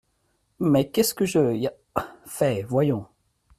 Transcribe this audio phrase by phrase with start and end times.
[0.59, 1.53] Mais qu’est-ce que je…
[1.53, 1.75] yupp!
[2.25, 3.05] fais, voyons?